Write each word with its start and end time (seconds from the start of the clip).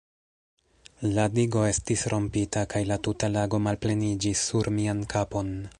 La 1.17 1.25
digo 1.33 1.61
estis 1.73 2.05
rompita, 2.15 2.65
kaj 2.75 2.83
la 2.93 2.99
tuta 3.09 3.33
lago 3.37 3.61
malpleniĝis 3.69 4.47
sur 4.51 4.75
mian 4.81 5.07
kapon. 5.17 5.53